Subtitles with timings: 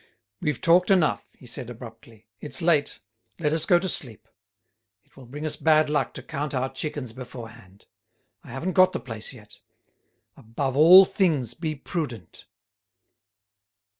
[0.41, 2.25] "We've talked enough," he said, abruptly.
[2.39, 3.01] "It's late,
[3.37, 4.27] let us go to sleep.
[5.03, 7.85] It will bring us bad luck to count our chickens beforehand.
[8.43, 9.59] I haven't got the place yet.
[10.35, 12.45] Above all things, be prudent."